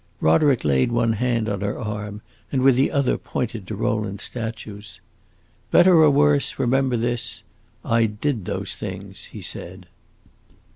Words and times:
Roderick 0.19 0.63
laid 0.65 0.91
one 0.91 1.13
hand 1.13 1.47
on 1.47 1.61
her 1.61 1.77
arm 1.77 2.21
and 2.51 2.63
with 2.63 2.75
the 2.75 2.91
other 2.91 3.19
pointed 3.19 3.67
to 3.67 3.75
Rowland's 3.75 4.23
statues. 4.23 4.99
"Better 5.69 5.93
or 5.93 6.09
worse, 6.09 6.57
remember 6.57 6.97
this: 6.97 7.43
I 7.85 8.07
did 8.07 8.45
those 8.45 8.73
things!" 8.75 9.25
he 9.25 9.43
said. 9.43 9.85